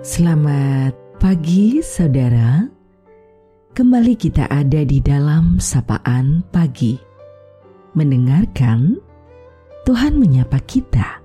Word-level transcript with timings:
Selamat 0.00 0.96
pagi, 1.20 1.84
saudara. 1.84 2.64
Kembali 3.76 4.16
kita 4.16 4.48
ada 4.48 4.80
di 4.80 4.96
dalam 4.96 5.60
sapaan 5.60 6.40
pagi, 6.48 6.96
mendengarkan 7.92 8.96
Tuhan 9.84 10.16
menyapa 10.16 10.56
kita 10.64 11.20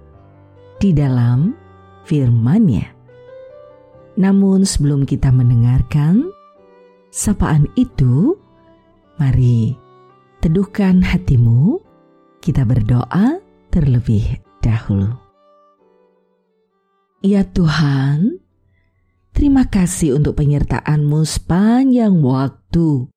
di 0.76 0.92
dalam 0.92 1.56
firman-Nya. 2.04 2.84
Namun, 4.20 4.68
sebelum 4.68 5.08
kita 5.08 5.32
mendengarkan 5.32 6.28
sapaan 7.16 7.72
itu, 7.80 8.36
mari 9.16 9.72
teduhkan 10.44 11.00
hatimu. 11.00 11.80
Kita 12.44 12.68
berdoa 12.68 13.40
terlebih 13.72 14.36
dahulu. 14.60 15.16
Ya 17.24 17.48
Tuhan, 17.48 18.45
Terima 19.36 19.68
kasih 19.68 20.16
untuk 20.16 20.40
penyertaan-Mu 20.40 21.28
sepanjang 21.28 22.24
waktu. 22.24 23.12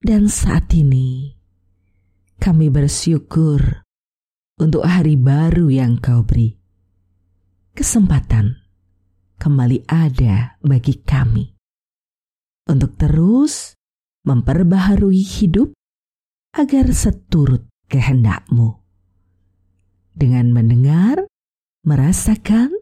Dan 0.00 0.32
saat 0.32 0.72
ini, 0.72 1.36
kami 2.40 2.72
bersyukur 2.72 3.84
untuk 4.56 4.88
hari 4.88 5.20
baru 5.20 5.68
yang 5.68 6.00
Kau 6.00 6.24
beri. 6.24 6.56
Kesempatan 7.76 8.56
kembali 9.36 9.84
ada 9.92 10.56
bagi 10.64 11.04
kami 11.04 11.52
untuk 12.64 12.96
terus 12.96 13.76
memperbaharui 14.24 15.20
hidup 15.20 15.76
agar 16.56 16.96
seturut 16.96 17.68
kehendak-Mu. 17.92 18.72
Dengan 20.16 20.48
mendengar, 20.48 21.28
merasakan, 21.84 22.72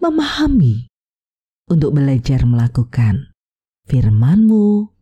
memahami, 0.00 0.91
untuk 1.72 1.96
belajar 1.96 2.44
melakukan 2.44 3.32
firman-Mu 3.88 4.92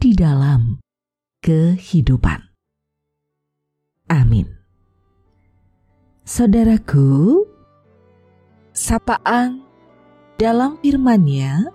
di 0.00 0.16
dalam 0.16 0.80
kehidupan. 1.44 2.40
Amin. 4.08 4.48
Saudaraku, 6.24 7.44
sapaan 8.72 9.60
dalam 10.40 10.80
firman-Nya 10.80 11.68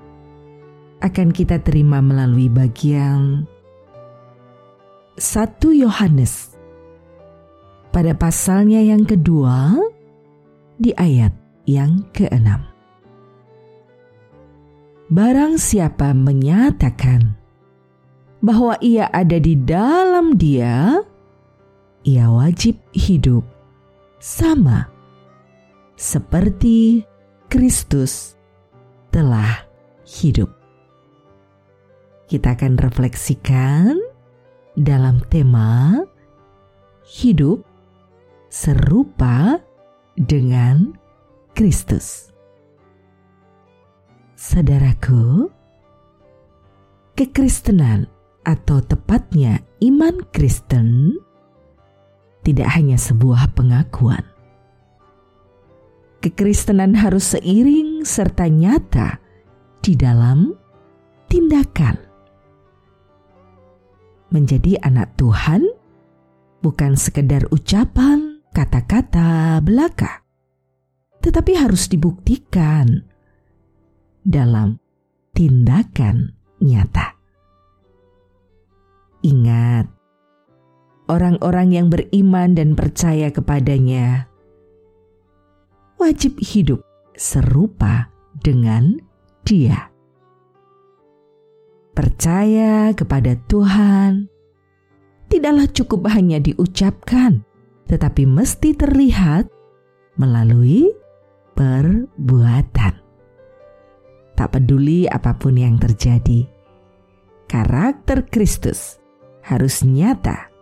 akan 1.05 1.29
kita 1.29 1.61
terima 1.61 2.01
melalui 2.01 2.49
bagian 2.49 3.45
1 5.19 5.21
Yohanes 5.77 6.57
pada 7.93 8.17
pasalnya 8.17 8.81
yang 8.81 9.05
kedua 9.05 9.77
di 10.81 10.89
ayat 10.97 11.37
yang 11.69 12.01
keenam. 12.15 12.72
Barang 15.13 15.61
siapa 15.61 16.09
menyatakan 16.17 17.37
bahwa 18.41 18.73
ia 18.81 19.05
ada 19.13 19.37
di 19.37 19.53
dalam 19.53 20.41
Dia, 20.41 21.05
ia 22.01 22.25
wajib 22.33 22.81
hidup 22.97 23.45
sama 24.17 24.89
seperti 25.93 27.05
Kristus 27.45 28.33
telah 29.13 29.69
hidup. 30.01 30.49
Kita 32.25 32.57
akan 32.57 32.81
refleksikan 32.81 33.93
dalam 34.73 35.21
tema 35.29 36.01
hidup 37.05 37.61
serupa 38.49 39.61
dengan 40.17 40.97
Kristus. 41.53 42.32
Saudaraku, 44.43 45.47
kekristenan 47.15 48.11
atau 48.43 48.83
tepatnya 48.83 49.63
iman 49.79 50.19
Kristen 50.35 51.15
tidak 52.43 52.67
hanya 52.75 52.99
sebuah 52.99 53.55
pengakuan. 53.55 54.19
Kekristenan 56.19 56.91
harus 56.91 57.39
seiring 57.39 58.03
serta 58.03 58.51
nyata 58.51 59.15
di 59.79 59.95
dalam 59.95 60.51
tindakan. 61.31 61.95
Menjadi 64.27 64.75
anak 64.83 65.15
Tuhan 65.15 65.71
bukan 66.59 66.99
sekedar 66.99 67.47
ucapan, 67.47 68.43
kata-kata 68.51 69.63
belaka, 69.63 70.27
tetapi 71.23 71.55
harus 71.55 71.87
dibuktikan 71.87 73.12
dalam 74.23 74.79
tindakan 75.35 76.35
nyata. 76.63 77.15
Ingat, 79.23 79.87
orang-orang 81.07 81.67
yang 81.71 81.87
beriman 81.87 82.55
dan 82.55 82.75
percaya 82.75 83.31
kepadanya 83.31 84.27
wajib 85.95 86.35
hidup 86.43 86.83
serupa 87.15 88.11
dengan 88.43 88.99
Dia. 89.47 89.91
Percaya 91.93 92.91
kepada 92.91 93.39
Tuhan 93.47 94.27
tidaklah 95.29 95.67
cukup 95.71 96.09
hanya 96.11 96.41
diucapkan, 96.43 97.45
tetapi 97.87 98.27
mesti 98.27 98.75
terlihat 98.75 99.47
melalui 100.17 100.89
Peduli 104.53 105.09
apa 105.09 105.33
pun 105.33 105.57
yang 105.57 105.81
terjadi, 105.81 106.45
karakter 107.49 108.29
Kristus 108.29 109.01
harus 109.41 109.81
nyata 109.81 110.53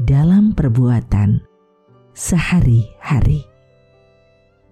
dalam 0.00 0.56
perbuatan 0.56 1.44
sehari-hari. 2.16 3.44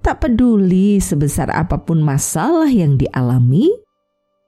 Tak 0.00 0.24
peduli 0.24 0.96
sebesar 1.04 1.52
apa 1.52 1.84
pun 1.84 2.00
masalah 2.00 2.72
yang 2.72 2.96
dialami, 2.96 3.68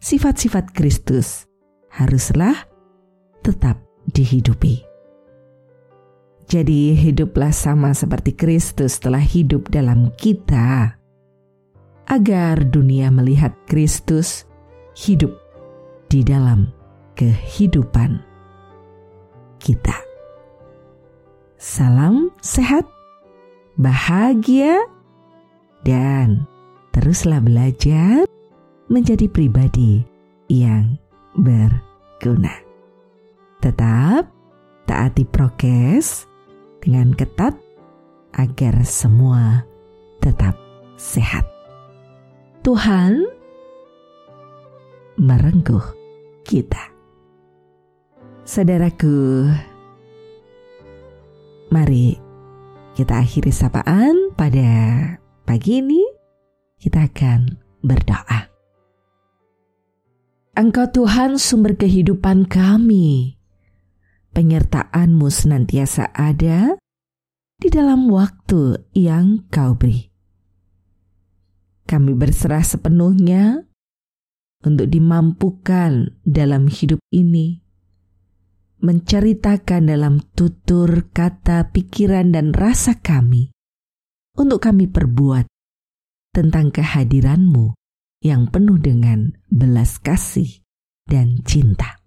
sifat-sifat 0.00 0.72
Kristus 0.72 1.44
haruslah 1.92 2.64
tetap 3.44 3.76
dihidupi. 4.08 4.88
Jadi, 6.48 6.96
hiduplah 6.96 7.52
sama 7.52 7.92
seperti 7.92 8.32
Kristus 8.32 8.96
telah 8.96 9.20
hidup 9.20 9.68
dalam 9.68 10.08
kita 10.16 10.97
agar 12.08 12.64
dunia 12.64 13.12
melihat 13.12 13.52
Kristus 13.68 14.48
hidup 14.96 15.36
di 16.08 16.24
dalam 16.24 16.72
kehidupan 17.14 18.24
kita. 19.60 19.94
Salam 21.60 22.32
sehat, 22.40 22.88
bahagia, 23.76 24.80
dan 25.84 26.48
teruslah 26.96 27.44
belajar 27.44 28.24
menjadi 28.88 29.28
pribadi 29.28 30.00
yang 30.48 30.96
berguna. 31.36 32.56
Tetap 33.60 34.30
taati 34.88 35.28
prokes 35.28 36.24
dengan 36.80 37.12
ketat 37.12 37.52
agar 38.32 38.80
semua 38.86 39.66
tetap 40.22 40.56
sehat. 40.96 41.57
Tuhan 42.62 43.22
merengkuh 45.18 45.82
kita. 46.42 46.90
Saudaraku, 48.42 49.46
mari 51.70 52.18
kita 52.98 53.22
akhiri 53.22 53.52
sapaan 53.54 54.34
pada 54.34 54.70
pagi 55.46 55.84
ini. 55.84 56.02
Kita 56.78 57.10
akan 57.10 57.58
berdoa. 57.82 58.40
Engkau 60.58 60.86
Tuhan 60.90 61.38
sumber 61.38 61.78
kehidupan 61.78 62.50
kami. 62.50 63.38
Penyertaan-Mu 64.34 65.26
senantiasa 65.30 66.10
ada 66.14 66.78
di 67.58 67.68
dalam 67.70 68.06
waktu 68.10 68.90
yang 68.94 69.46
kau 69.50 69.74
beri. 69.74 70.17
Kami 71.88 72.12
berserah 72.12 72.60
sepenuhnya 72.60 73.64
untuk 74.60 74.92
dimampukan 74.92 76.20
dalam 76.20 76.68
hidup 76.68 77.00
ini, 77.08 77.64
menceritakan 78.84 79.88
dalam 79.88 80.20
tutur 80.36 81.08
kata, 81.08 81.72
pikiran, 81.72 82.28
dan 82.28 82.52
rasa 82.52 83.00
kami 83.00 83.48
untuk 84.36 84.68
kami 84.68 84.84
perbuat 84.84 85.48
tentang 86.36 86.68
kehadiranmu 86.68 87.72
yang 88.20 88.52
penuh 88.52 88.76
dengan 88.76 89.32
belas 89.48 89.96
kasih 89.96 90.60
dan 91.08 91.40
cinta. 91.40 92.04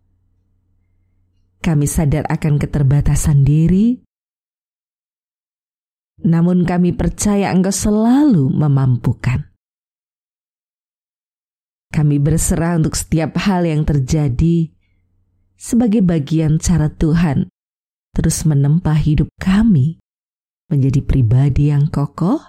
Kami 1.57 1.89
sadar 1.89 2.29
akan 2.29 2.61
keterbatasan 2.61 3.41
diri, 3.41 3.97
namun 6.21 6.69
kami 6.69 6.93
percaya 6.93 7.49
Engkau 7.49 7.73
selalu 7.73 8.49
memampukan 8.53 9.50
Kami 11.91 12.23
berserah 12.23 12.79
untuk 12.79 12.95
setiap 12.95 13.35
hal 13.43 13.67
yang 13.67 13.83
terjadi 13.83 14.71
sebagai 15.59 15.99
bagian 15.99 16.57
cara 16.57 16.87
Tuhan 16.87 17.51
terus 18.15 18.43
menempa 18.47 18.95
hidup 18.95 19.27
kami 19.39 19.99
menjadi 20.71 21.03
pribadi 21.03 21.67
yang 21.67 21.91
kokoh, 21.91 22.39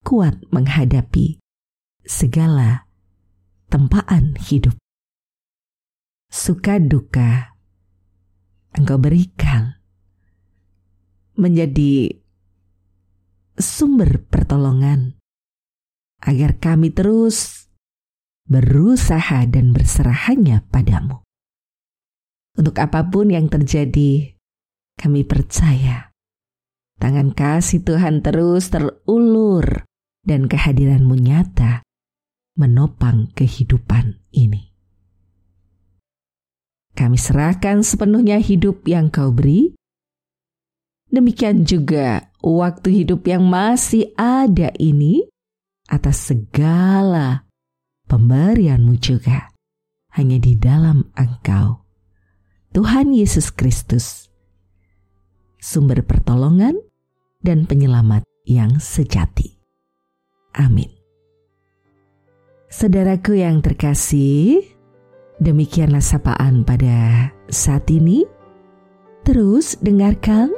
kuat 0.00 0.40
menghadapi 0.48 1.40
segala 2.04 2.88
tempaan 3.68 4.36
hidup. 4.40 4.72
Suka 6.32 6.80
duka 6.80 7.52
engkau 8.74 8.96
berikan 8.98 9.78
menjadi 11.36 12.16
sumber 13.54 14.24
pertolongan 14.26 15.14
agar 16.24 16.58
kami 16.58 16.90
terus 16.90 17.63
berusaha 18.44 19.48
dan 19.48 19.72
berserah 19.72 20.28
hanya 20.28 20.64
padamu. 20.68 21.24
Untuk 22.54 22.78
apa 22.78 23.02
pun 23.10 23.32
yang 23.32 23.50
terjadi, 23.50 24.36
kami 24.94 25.26
percaya 25.26 26.14
tangan 27.02 27.34
kasih 27.34 27.82
Tuhan 27.82 28.22
terus 28.22 28.70
terulur 28.70 29.82
dan 30.22 30.46
kehadiranmu 30.46 31.18
nyata 31.18 31.82
menopang 32.54 33.34
kehidupan 33.34 34.22
ini. 34.30 34.70
Kami 36.94 37.18
serahkan 37.18 37.82
sepenuhnya 37.82 38.38
hidup 38.38 38.86
yang 38.86 39.10
kau 39.10 39.34
beri. 39.34 39.74
Demikian 41.10 41.66
juga 41.66 42.30
waktu 42.38 43.02
hidup 43.02 43.26
yang 43.26 43.42
masih 43.42 44.14
ada 44.14 44.70
ini 44.78 45.26
atas 45.90 46.30
segala 46.30 47.44
pemberianmu 48.06 48.94
juga 49.00 49.50
hanya 50.14 50.38
di 50.38 50.54
dalam 50.54 51.10
engkau 51.18 51.84
Tuhan 52.74 53.14
Yesus 53.14 53.54
Kristus, 53.54 54.26
sumber 55.62 56.02
pertolongan 56.02 56.74
dan 57.38 57.70
penyelamat 57.70 58.26
yang 58.50 58.82
sejati. 58.82 59.62
Amin. 60.58 60.90
Saudaraku 62.66 63.38
yang 63.38 63.62
terkasih, 63.62 64.66
demikianlah 65.38 66.02
sapaan 66.02 66.66
pada 66.66 67.30
saat 67.46 67.86
ini. 67.94 68.26
Terus 69.22 69.78
dengarkan 69.78 70.50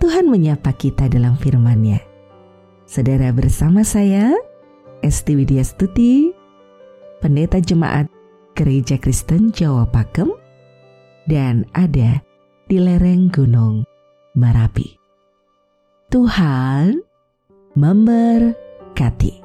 Tuhan 0.00 0.32
menyapa 0.32 0.72
kita 0.74 1.12
dalam 1.12 1.36
firman-Nya. 1.36 2.00
Saudara 2.88 3.30
bersama 3.36 3.84
saya, 3.84 4.34
Esti 5.04 5.36
Widya 5.36 5.62
Stuti, 5.62 6.33
Pendeta 7.24 7.56
Jemaat 7.56 8.12
Gereja 8.52 9.00
Kristen 9.00 9.48
Jawa 9.48 9.88
Pakem, 9.88 10.28
dan 11.24 11.64
ada 11.72 12.20
di 12.68 12.76
lereng 12.76 13.32
Gunung 13.32 13.88
Merapi. 14.36 14.92
Tuhan 16.12 17.00
memberkati. 17.80 19.40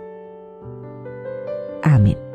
Amin. 1.87 2.28